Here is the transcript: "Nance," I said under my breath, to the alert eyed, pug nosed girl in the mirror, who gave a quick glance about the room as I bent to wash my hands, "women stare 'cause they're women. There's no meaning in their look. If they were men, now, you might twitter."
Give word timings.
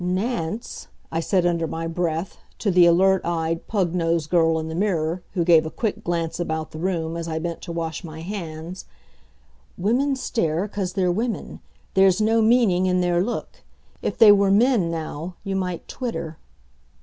"Nance," 0.03 0.87
I 1.11 1.19
said 1.19 1.45
under 1.45 1.67
my 1.67 1.85
breath, 1.85 2.39
to 2.57 2.71
the 2.71 2.87
alert 2.87 3.21
eyed, 3.23 3.67
pug 3.67 3.93
nosed 3.93 4.31
girl 4.31 4.57
in 4.57 4.67
the 4.67 4.73
mirror, 4.73 5.21
who 5.33 5.45
gave 5.45 5.63
a 5.63 5.69
quick 5.69 6.03
glance 6.03 6.39
about 6.39 6.71
the 6.71 6.79
room 6.79 7.15
as 7.15 7.27
I 7.27 7.37
bent 7.37 7.61
to 7.61 7.71
wash 7.71 8.03
my 8.03 8.21
hands, 8.21 8.85
"women 9.77 10.15
stare 10.15 10.67
'cause 10.67 10.93
they're 10.93 11.11
women. 11.11 11.59
There's 11.93 12.19
no 12.19 12.41
meaning 12.41 12.87
in 12.87 13.01
their 13.01 13.23
look. 13.23 13.61
If 14.01 14.17
they 14.17 14.31
were 14.31 14.49
men, 14.49 14.89
now, 14.89 15.35
you 15.43 15.55
might 15.55 15.87
twitter." 15.87 16.39